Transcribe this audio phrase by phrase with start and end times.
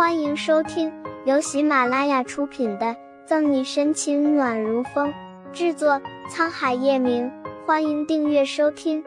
[0.00, 0.90] 欢迎收听
[1.26, 2.86] 由喜马拉雅出品的
[3.26, 5.12] 《赠你深情暖如风》，
[5.52, 7.30] 制作沧海夜明。
[7.66, 9.04] 欢迎订阅收听。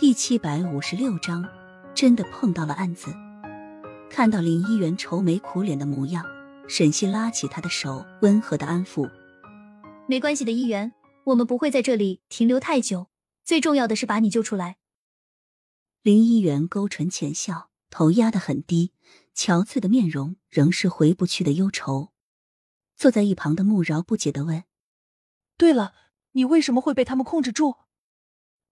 [0.00, 1.48] 第七百五十六章，
[1.94, 3.14] 真的碰到了案子。
[4.10, 6.24] 看到林一元愁眉苦脸的模样，
[6.66, 9.08] 沈西拉起他的手，温和的安抚
[10.08, 10.92] ：“没关系的，一元，
[11.26, 13.06] 我们不会在这里停留太久。
[13.44, 14.78] 最重要的是把你救出来。”
[16.02, 18.92] 林一元勾唇浅笑，头压得很低，
[19.34, 22.12] 憔悴的面容仍是回不去的忧愁。
[22.96, 24.64] 坐在一旁的穆饶不解的问
[25.56, 25.94] ：“对了，
[26.32, 27.76] 你为什么会被他们控制住？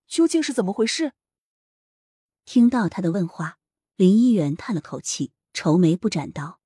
[0.07, 1.13] 究竟是怎么回事？”
[2.45, 3.59] 听到他的问话，
[3.97, 6.61] 林一元叹了口气，愁眉不展道：“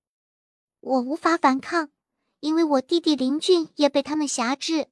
[0.81, 1.91] 我无法反抗，
[2.41, 4.89] 因为我弟弟林俊也被他们挟制。”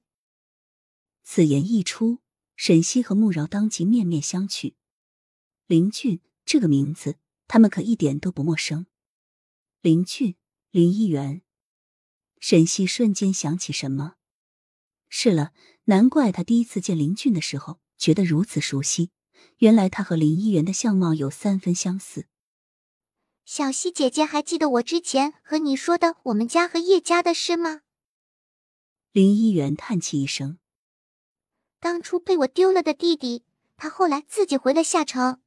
[1.24, 2.18] 此言一出，
[2.54, 4.74] 沈西和穆饶当即面面相觑。
[5.66, 7.16] 林俊这个名字，
[7.48, 8.86] 他们可一点都不陌生。
[9.80, 10.36] 林俊，
[10.70, 11.42] 林一元，
[12.38, 14.14] 沈西瞬间想起什么。
[15.08, 15.52] 是了，
[15.84, 19.10] 难怪他第一次见林俊的时候觉得如此熟悉。
[19.58, 22.26] 原来他和林一元的相貌有三分相似。
[23.44, 27.82] 小溪姐姐，还记得我之前和你说的我们家和叶家的事吗？
[29.12, 30.58] 林一元叹气一声
[31.78, 33.44] ：“当初被我丢了的弟弟，
[33.76, 35.40] 他后来自己回了夏城。”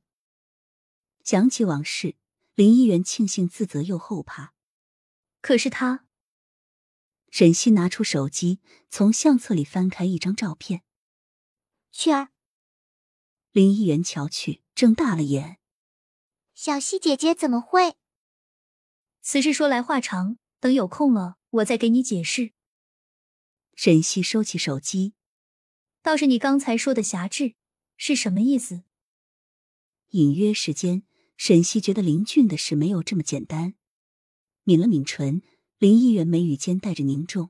[1.23, 2.15] 想起往事，
[2.55, 4.53] 林一元庆幸、自责又后怕。
[5.41, 6.05] 可是他，
[7.29, 10.83] 沈西拿出手机，从相册里翻开一张照片。
[11.91, 12.29] 雪儿，
[13.51, 15.59] 林一元瞧去，睁大了眼。
[16.55, 17.95] 小溪姐姐怎么会？
[19.21, 22.53] 此事说来话长，等有空了，我再给你解释。
[23.75, 25.13] 沈西收起手机，
[26.01, 27.55] 倒是你刚才说的侠制
[27.95, 28.83] 是什么意思？
[30.09, 31.03] 隐约时间。
[31.39, 33.73] 沈西觉得林俊的事没有这么简单，
[34.65, 35.41] 抿了抿唇，
[35.77, 37.49] 林一元眉宇间带着凝重：“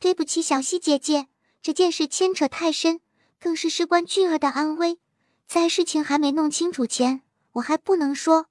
[0.00, 1.28] 对不起，小溪姐姐，
[1.62, 3.00] 这件事牵扯太深，
[3.38, 4.98] 更是事关俊儿的安危，
[5.46, 8.48] 在事情还没弄清楚前，我还不能说。”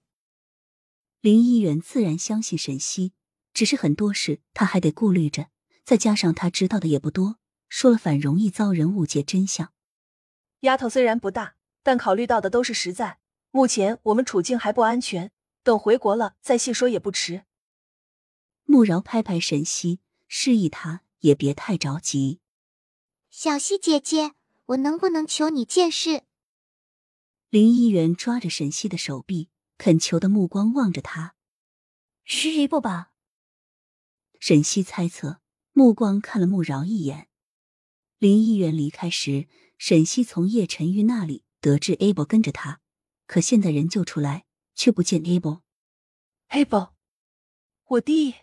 [1.20, 3.12] 林一元自然相信沈西，
[3.54, 5.50] 只是很多事他还得顾虑着，
[5.84, 7.36] 再加上他知道的也不多，
[7.68, 9.74] 说了反容易遭人误解真相。
[10.62, 13.18] 丫头虽然不大，但考虑到的都是实在。
[13.52, 15.32] 目前我们处境还不安全，
[15.62, 17.44] 等回国了再细说也不迟。
[18.64, 22.40] 慕饶拍拍沈西，示意他也别太着急。
[23.30, 24.34] 小溪姐姐，
[24.68, 26.24] 我能不能求你件事？
[27.50, 31.36] 林一元抓着沈西的手臂，恳求的目光望着他。
[32.24, 33.12] 是 A 不吧？
[34.40, 35.42] 沈西猜测，
[35.74, 37.28] 目光看了慕饶一眼。
[38.18, 39.48] 林一元离开时，
[39.78, 42.81] 沈西从叶晨玉那里得知 Able 跟着他。
[43.32, 44.44] 可现在人救出来，
[44.76, 45.62] 却不见 Able。
[46.50, 46.92] Able，
[47.86, 48.36] 我弟。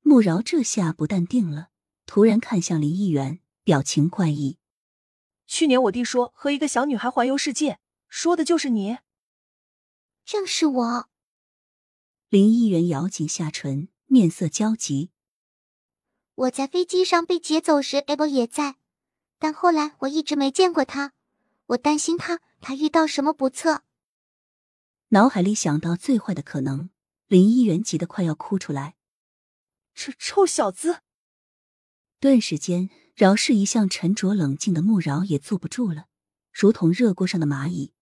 [0.00, 1.68] 穆饶这下不淡定了，
[2.06, 4.56] 突然看向林议员，表情怪异。
[5.46, 9.00] 去年我弟说和一个小女孩环游世界，说的就是你。
[10.24, 11.08] 正是我。
[12.30, 15.10] 林议员咬紧下唇，面色焦急。
[16.36, 18.76] 我在飞机上被劫走时，Able 也在，
[19.38, 21.12] 但后来我一直没见过他，
[21.66, 22.40] 我担心他。
[22.60, 23.82] 他遇到什么不测？
[25.08, 26.90] 脑海里想到最坏的可能，
[27.26, 28.96] 林一元急得快要哭出来。
[29.94, 31.00] 这臭小子！
[32.20, 36.06] 顿时间，饶是一向沉着冷静的穆饶也坐不住了，
[36.52, 37.92] 如同热锅上的蚂蚁。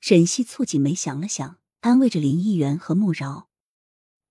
[0.00, 3.48] 沈西蹙紧眉想了想，安慰着林一元和穆饶：“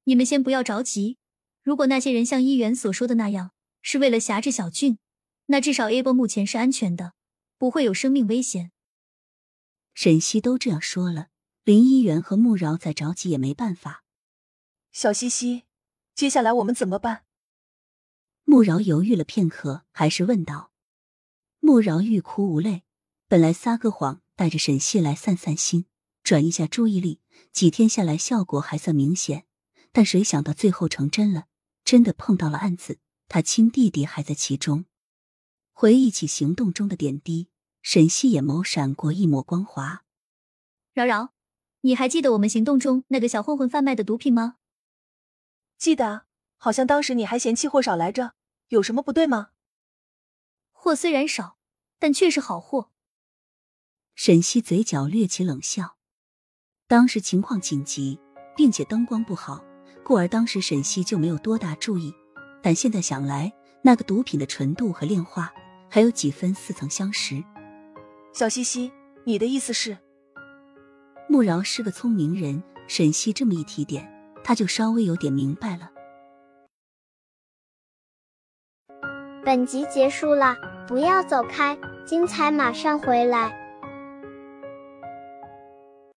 [0.05, 1.17] 你们先不要着急。
[1.61, 4.97] 如果那些人像议员所说的那样，是为了辖制小俊，
[5.45, 7.13] 那至少 A 波目前是安全的，
[7.57, 8.71] 不会有生命危险。”
[9.93, 11.29] 沈西都这样说了，
[11.63, 14.03] 林一元和穆饶再着急也没办法。
[14.91, 15.63] 小西西，
[16.13, 17.25] 接下来我们怎么办？
[18.43, 20.71] 穆饶犹豫了片刻，还是问道。
[21.59, 22.83] 穆饶欲哭无泪，
[23.27, 25.85] 本来撒个谎带着沈西来散散心，
[26.23, 29.45] 转移下注意力，几天下来效果还算明显。
[29.91, 31.45] 但谁想到最后成真了，
[31.85, 34.85] 真的碰到了案子，他亲弟弟还在其中。
[35.71, 37.47] 回忆起行动中的点滴。
[37.83, 40.05] 沈西眼眸闪过一抹光华，
[40.93, 41.33] 饶饶，
[41.81, 44.55] 你还记得我们行动中那个小混混贩卖的毒品吗？
[45.77, 46.25] 记得，
[46.55, 48.35] 好像当时你还嫌弃货少来着，
[48.69, 49.49] 有什么不对吗？
[50.71, 51.57] 货虽然少，
[51.99, 52.89] 但却是好货。
[54.15, 55.97] 沈西嘴角掠起冷笑，
[56.87, 58.17] 当时情况紧急，
[58.55, 59.61] 并且灯光不好，
[60.05, 62.15] 故而当时沈西就没有多大注意。
[62.61, 63.51] 但现在想来，
[63.81, 65.53] 那个毒品的纯度和炼化
[65.89, 67.43] 还有几分似曾相识。
[68.33, 68.91] 小西西，
[69.25, 69.95] 你的意思是？
[71.29, 74.11] 慕饶是个聪明人，沈西这么一提点，
[74.43, 75.91] 他就稍微有点明白了。
[79.45, 80.55] 本集结束了，
[80.87, 81.77] 不要走开，
[82.07, 83.62] 精彩马上回来。